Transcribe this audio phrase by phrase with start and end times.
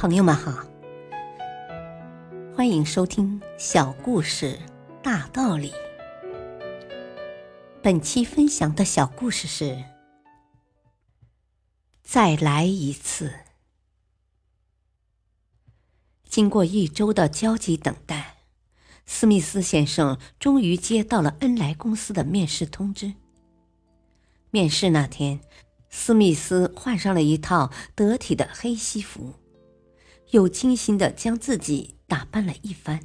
[0.00, 0.66] 朋友们好，
[2.56, 4.58] 欢迎收听小故事
[5.02, 5.74] 大道理。
[7.82, 9.84] 本期分享的小故事是：
[12.02, 13.30] 再来一次。
[16.24, 18.36] 经过一周的焦急等待，
[19.04, 23.12] 斯密斯先生终于接到了恩莱公司的面试通知。
[24.50, 25.40] 面试那天，
[25.90, 29.34] 斯密斯换上了一套得体的黑西服。
[30.30, 33.00] 又精心的将自己打扮了一番，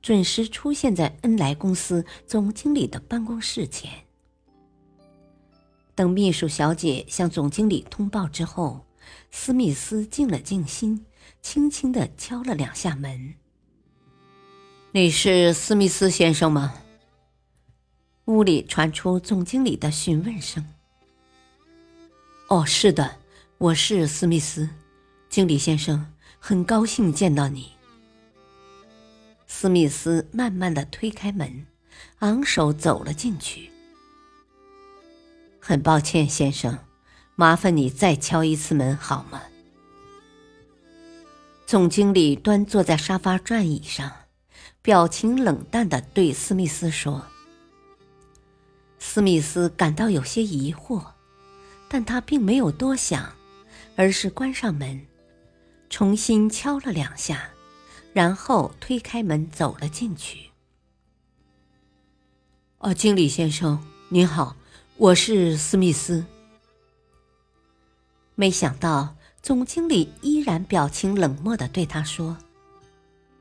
[0.00, 3.90] 准时出现在恩莱公司总经理的办公室前。
[5.94, 8.86] 等秘书小姐向总经理通报之后，
[9.30, 11.04] 斯密斯静了静心，
[11.42, 13.34] 轻轻的敲了两下门。
[14.92, 16.74] “你是斯密斯先生吗？”
[18.26, 20.64] 屋里传出总经理的询问声。
[22.48, 23.16] “哦，是的，
[23.58, 24.70] 我是斯密斯，
[25.28, 27.72] 经理先生。”很高兴见到你。
[29.46, 31.66] 斯密斯慢慢的推开门，
[32.20, 33.70] 昂首走了进去。
[35.58, 36.78] 很抱歉，先生，
[37.34, 39.42] 麻烦你再敲一次门好吗？
[41.66, 44.10] 总经理端坐在沙发转椅上，
[44.80, 47.26] 表情冷淡的对斯密斯说。
[48.98, 51.04] 斯密斯感到有些疑惑，
[51.88, 53.32] 但他并没有多想，
[53.96, 55.06] 而是关上门。
[55.90, 57.50] 重新敲了两下，
[58.12, 60.50] 然后推开门走了进去。
[62.78, 64.54] 哦，经理先生您好，
[64.96, 66.24] 我是斯密斯。
[68.34, 72.36] 没想到总经理依然表情冷漠的对他说：“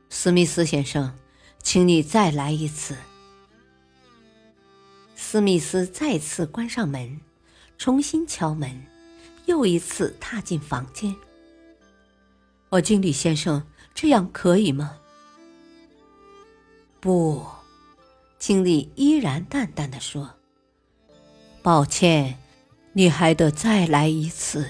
[0.10, 1.14] 斯密斯先生，
[1.62, 2.96] 请你再来一次。”
[5.16, 7.20] 斯密斯再次关上门，
[7.78, 8.88] 重新敲门，
[9.46, 11.16] 又一次踏进房间。
[12.70, 13.66] 哦，经理先生，
[13.96, 14.98] 这样可以吗？
[17.00, 17.46] 不，
[18.38, 20.36] 经理依然淡淡的说
[21.64, 22.38] ：“抱歉，
[22.94, 24.68] 你还得再来一次。”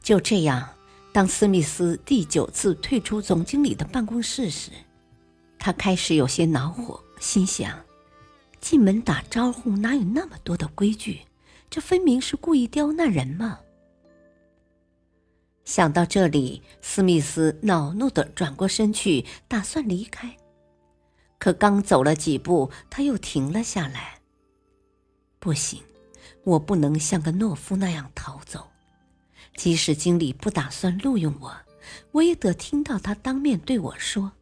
[0.00, 0.68] 就这样，
[1.12, 4.70] 当斯密斯第九次退出总经理的办公室时，
[5.58, 7.76] 他开始有些恼火，心想：
[8.60, 11.22] 进门打招呼哪有那么多的规矩？
[11.68, 13.58] 这分明是故意刁难人嘛！
[15.68, 20.34] 想到这里，斯密斯恼怒的转过身去，打算离开。
[21.38, 24.18] 可刚走了几步，他又停了下来。
[25.38, 25.82] 不行，
[26.42, 28.66] 我不能像个懦夫那样逃走。
[29.58, 31.54] 即使经理不打算录用我，
[32.12, 34.32] 我也得听到他当面对我说。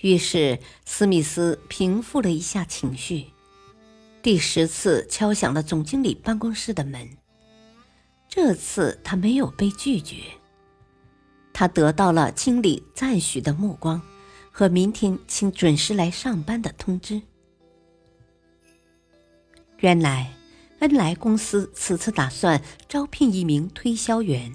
[0.00, 3.28] 于是，斯密斯平复了一下情绪，
[4.20, 7.19] 第十次敲响了总经理办公室的门。
[8.30, 10.22] 这次他没有被拒绝，
[11.52, 14.00] 他得到了经理赞许的目光
[14.52, 17.20] 和明天请准时来上班的通知。
[19.80, 20.32] 原来，
[20.78, 24.54] 恩来公司此次打算招聘一名推销员，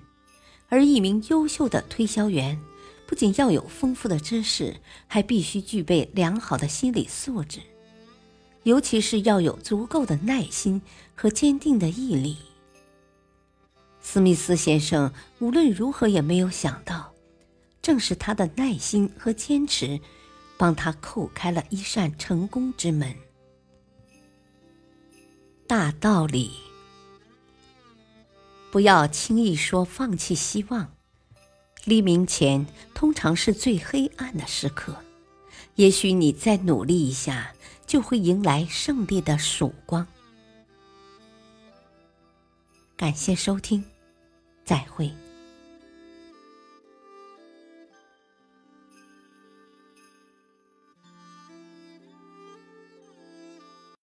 [0.70, 2.58] 而一名优秀的推销员
[3.06, 7.60] 不仅要有丰富的知识，还必须具备良好的心理素质，
[8.64, 10.82] 尤其是要有足够的耐心
[11.14, 12.38] 和坚定的毅力。
[14.08, 17.12] 斯密斯先生无论如何也没有想到，
[17.82, 20.00] 正是他的耐心和坚持，
[20.58, 23.14] 帮他叩开了一扇成功之门。
[25.68, 26.52] 大道理：
[28.72, 30.94] 不要轻易说放弃希望。
[31.84, 34.96] 黎明前通常是最黑暗的时刻，
[35.76, 37.54] 也许你再努力一下，
[37.88, 40.08] 就会迎来胜利的曙光。
[42.96, 43.84] 感谢收听。
[44.66, 45.25] 再会。